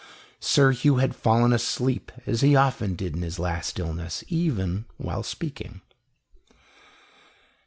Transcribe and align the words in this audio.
Sir 0.39 0.71
Hugh 0.71 0.95
had 0.97 1.15
fallen 1.15 1.53
asleep, 1.53 2.11
as 2.25 2.41
he 2.41 2.55
often 2.55 2.95
did 2.95 3.15
in 3.15 3.21
his 3.21 3.37
last 3.37 3.77
illness, 3.77 4.23
even 4.29 4.85
while 4.97 5.21
speaking. 5.21 5.81